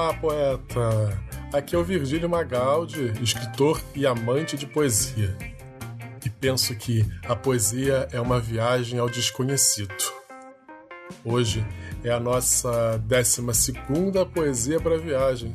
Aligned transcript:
Olá, 0.00 0.14
poeta! 0.14 1.22
Aqui 1.52 1.76
é 1.76 1.78
o 1.78 1.84
Virgílio 1.84 2.26
Magaldi, 2.26 3.12
escritor 3.22 3.82
e 3.94 4.06
amante 4.06 4.56
de 4.56 4.66
poesia. 4.66 5.36
E 6.24 6.30
penso 6.30 6.74
que 6.74 7.04
a 7.28 7.36
poesia 7.36 8.08
é 8.10 8.18
uma 8.18 8.40
viagem 8.40 8.98
ao 8.98 9.10
desconhecido. 9.10 9.94
Hoje 11.22 11.62
é 12.02 12.10
a 12.10 12.18
nossa 12.18 12.96
12 12.96 13.74
Poesia 14.32 14.80
para 14.80 14.96
Viagem. 14.96 15.54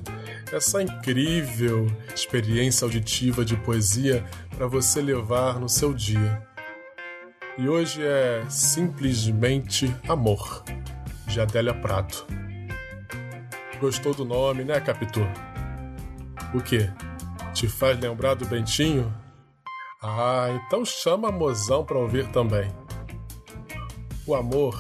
Essa 0.52 0.84
incrível 0.84 1.88
experiência 2.14 2.86
auditiva 2.86 3.44
de 3.44 3.58
poesia 3.58 4.24
para 4.56 4.68
você 4.68 5.02
levar 5.02 5.60
no 5.60 5.68
seu 5.68 5.92
dia. 5.92 6.48
E 7.58 7.68
hoje 7.68 8.04
é 8.04 8.46
simplesmente 8.48 9.92
Amor, 10.08 10.64
de 11.26 11.42
Adélia 11.42 11.74
Prato. 11.74 12.45
Gostou 13.80 14.14
do 14.14 14.24
nome, 14.24 14.64
né, 14.64 14.80
Capitu? 14.80 15.22
O 16.54 16.62
quê? 16.62 16.90
Te 17.54 17.68
faz 17.68 18.00
lembrar 18.00 18.34
do 18.34 18.46
Bentinho? 18.46 19.14
Ah, 20.02 20.48
então 20.50 20.86
chama 20.86 21.30
a 21.30 21.32
mozão 21.32 21.84
para 21.84 21.98
ouvir 21.98 22.32
também. 22.32 22.72
O 24.26 24.34
amor 24.34 24.76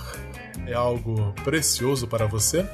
é 0.65 0.73
algo 0.73 1.33
precioso 1.43 2.07
para 2.07 2.25
você? 2.25 2.67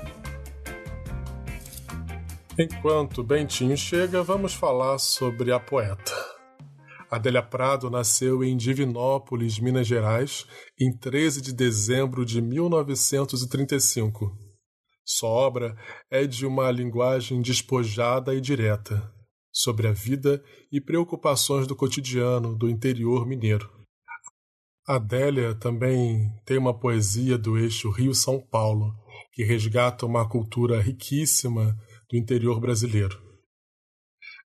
Enquanto 2.57 3.23
Bentinho 3.23 3.76
chega, 3.76 4.21
vamos 4.21 4.53
falar 4.53 4.99
sobre 4.99 5.51
a 5.51 5.59
poeta. 5.59 6.13
Adélia 7.09 7.41
Prado 7.41 7.90
nasceu 7.90 8.43
em 8.43 8.55
Divinópolis, 8.55 9.59
Minas 9.59 9.88
Gerais, 9.88 10.45
em 10.79 10.95
13 10.95 11.41
de 11.41 11.53
dezembro 11.53 12.26
de 12.26 12.41
1935 12.41 14.51
sua 15.05 15.30
obra 15.30 15.76
é 16.10 16.26
de 16.26 16.46
uma 16.46 16.70
linguagem 16.71 17.41
despojada 17.41 18.34
e 18.34 18.41
direta, 18.41 19.12
sobre 19.52 19.88
a 19.88 19.91
vida 19.91 20.43
e 20.71 20.80
preocupações 20.80 21.68
do 21.68 21.76
cotidiano 21.76 22.58
do 22.58 22.70
interior 22.70 23.27
mineiro. 23.27 23.70
Adélia 24.88 25.54
também 25.55 26.30
tem 26.46 26.58
uma 26.58 26.77
poesia 26.77 27.38
do 27.38 27.58
eixo 27.58 27.90
Rio-São 27.91 28.40
Paulo, 28.40 28.93
que 29.32 29.43
resgata 29.43 30.05
uma 30.05 30.27
cultura 30.27 30.82
riquíssima 30.82 31.77
do 32.10 32.18
interior 32.18 32.60
brasileiro. 32.60 33.21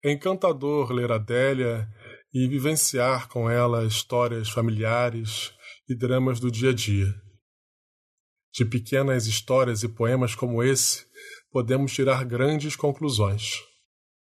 É 0.03 0.11
encantador 0.11 0.91
ler 0.91 1.11
Adélia 1.11 1.87
e 2.33 2.47
vivenciar 2.47 3.27
com 3.27 3.49
ela 3.49 3.85
histórias 3.85 4.49
familiares 4.49 5.53
e 5.87 5.95
dramas 5.95 6.39
do 6.39 6.49
dia 6.49 6.69
a 6.69 6.73
dia. 6.73 7.13
De 8.53 8.65
pequenas 8.65 9.27
histórias 9.27 9.81
e 9.81 9.87
poemas 9.87 10.35
como 10.35 10.61
esse, 10.61 11.05
podemos 11.51 11.93
tirar 11.93 12.25
grandes 12.25 12.75
conclusões. 12.75 13.61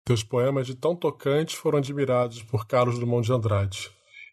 Teus 0.03 0.23
poemas 0.23 0.65
de 0.65 0.73
tão 0.73 0.95
tocantes 0.95 1.55
foram 1.55 1.77
admirados 1.77 2.41
por 2.41 2.65
Carlos 2.65 2.97
Drummond 2.97 3.27
de 3.27 3.33
Andrade, 3.33 3.91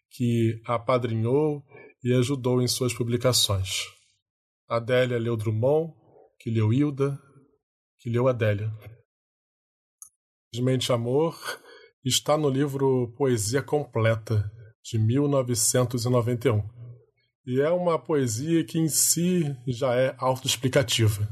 que 0.09 0.61
apadrinhou 0.65 1.63
e 2.03 2.13
ajudou 2.13 2.61
em 2.61 2.67
suas 2.67 2.93
publicações. 2.93 3.83
Adélia 4.67 5.19
leu 5.19 5.37
Drummond, 5.37 5.93
que 6.39 6.49
leu 6.49 6.73
Hilda, 6.73 7.19
que 7.99 8.09
leu 8.09 8.27
Adélia. 8.27 8.71
Simplesmente 10.53 10.91
Amor 10.91 11.37
está 12.03 12.37
no 12.37 12.49
livro 12.49 13.13
Poesia 13.17 13.61
Completa, 13.61 14.49
de 14.83 14.97
1991 14.97 16.74
e 17.45 17.61
é 17.61 17.69
uma 17.69 17.99
poesia 17.99 18.65
que 18.65 18.79
em 18.79 18.89
si 18.89 19.55
já 19.67 19.93
é 19.93 20.15
autoexplicativa. 20.17 21.27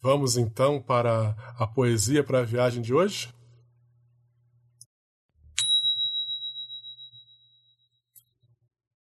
Vamos 0.00 0.36
então 0.36 0.80
para 0.80 1.30
a 1.58 1.66
poesia 1.66 2.24
para 2.24 2.40
a 2.40 2.44
viagem 2.44 2.80
de 2.80 2.94
hoje? 2.94 3.28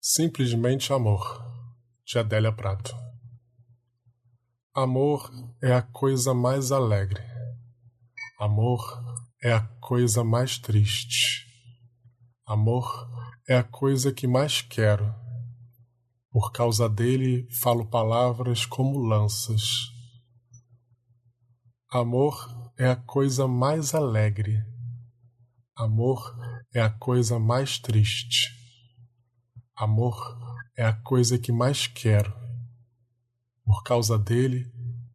Simplesmente 0.02 0.92
Amor, 0.92 1.42
de 2.06 2.20
Adélia 2.20 2.52
Prato. 2.52 2.94
Amor 4.74 5.32
é 5.62 5.74
a 5.74 5.82
coisa 5.82 6.34
mais 6.34 6.72
alegre. 6.72 7.22
Amor 8.40 8.82
é 9.42 9.54
a 9.54 9.62
coisa 9.80 10.24
mais 10.24 10.58
triste. 10.58 11.48
Amor 12.46 13.10
é 13.48 13.58
a 13.58 13.64
coisa 13.64 14.12
que 14.12 14.28
mais 14.28 14.62
quero 14.62 15.27
por 16.30 16.52
causa 16.52 16.90
dele 16.90 17.48
falo 17.52 17.86
palavras 17.86 18.66
como 18.66 19.00
lanças. 19.00 19.64
Amor 21.90 22.72
é 22.78 22.88
a 22.90 22.96
coisa 22.96 23.48
mais 23.48 23.96
alegre. 23.96 24.62
Amor 25.76 26.36
é 26.74 26.82
a 26.82 26.90
coisa 26.90 27.40
mais 27.40 27.80
triste. 27.80 28.50
Amor 29.76 30.16
é 30.78 30.84
a 30.84 30.94
coisa 30.94 31.38
que 31.38 31.52
mais 31.52 31.88
quero. 31.88 32.34
Por 33.64 33.84
causa 33.84 34.18
dele 34.18 34.66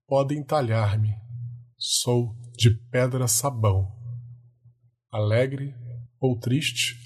podem 0.06 0.44
talhar-me. 0.44 1.14
Sou 1.78 2.34
de 2.56 2.70
pedra 2.90 3.26
sabão. 3.26 3.90
Alegre 5.10 5.74
ou 6.20 6.38
triste, 6.38 6.96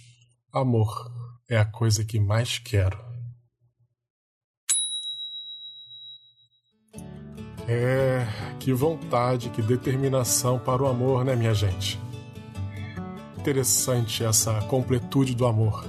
amor 0.52 1.10
é 1.48 1.56
a 1.56 1.64
coisa 1.64 2.04
que 2.04 2.20
mais 2.20 2.58
quero. 2.58 3.05
É, 7.69 8.25
que 8.60 8.72
vontade, 8.72 9.50
que 9.50 9.60
determinação 9.60 10.56
para 10.56 10.84
o 10.84 10.87
amor, 10.87 11.25
né, 11.25 11.34
minha 11.34 11.53
gente? 11.53 12.00
Interessante 13.37 14.22
essa 14.22 14.60
completude 14.62 15.34
do 15.34 15.44
amor, 15.47 15.84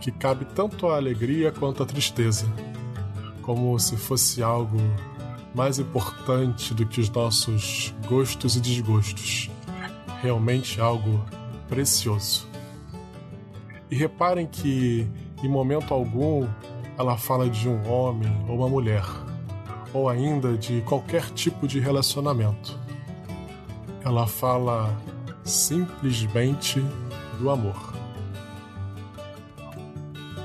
que 0.00 0.10
cabe 0.10 0.44
tanto 0.44 0.88
a 0.88 0.96
alegria 0.96 1.52
quanto 1.52 1.84
a 1.84 1.86
tristeza, 1.86 2.46
como 3.42 3.78
se 3.78 3.96
fosse 3.96 4.42
algo 4.42 4.78
mais 5.54 5.78
importante 5.78 6.74
do 6.74 6.84
que 6.84 7.00
os 7.00 7.08
nossos 7.08 7.94
gostos 8.08 8.56
e 8.56 8.60
desgostos. 8.60 9.48
Realmente 10.22 10.80
algo 10.80 11.24
precioso. 11.68 12.48
E 13.88 13.94
reparem 13.94 14.48
que, 14.48 15.08
em 15.44 15.48
momento 15.48 15.94
algum, 15.94 16.46
ela 16.98 17.16
fala 17.16 17.48
de 17.48 17.68
um 17.68 17.88
homem 17.88 18.30
ou 18.48 18.56
uma 18.56 18.68
mulher 18.68 19.04
ou 19.92 20.08
ainda 20.08 20.56
de 20.56 20.80
qualquer 20.82 21.30
tipo 21.30 21.66
de 21.66 21.80
relacionamento. 21.80 22.78
Ela 24.04 24.26
fala 24.26 24.96
simplesmente 25.44 26.82
do 27.38 27.50
amor. 27.50 27.94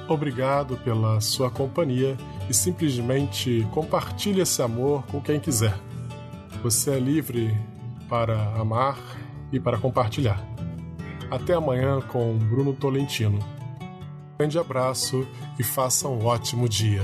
Obrigado 0.07 0.77
pela 0.77 1.19
sua 1.19 1.49
companhia 1.49 2.15
e 2.49 2.53
simplesmente 2.53 3.67
compartilhe 3.71 4.41
esse 4.41 4.61
amor 4.61 5.03
com 5.07 5.19
quem 5.19 5.39
quiser. 5.39 5.75
Você 6.61 6.91
é 6.91 6.99
livre 6.99 7.55
para 8.07 8.53
amar 8.53 8.97
e 9.51 9.59
para 9.59 9.77
compartilhar. 9.77 10.43
Até 11.29 11.53
amanhã 11.53 12.01
com 12.01 12.37
Bruno 12.37 12.73
Tolentino. 12.73 13.39
Grande 14.37 14.59
abraço 14.59 15.27
e 15.57 15.63
faça 15.63 16.07
um 16.07 16.25
ótimo 16.25 16.69
dia. 16.69 17.01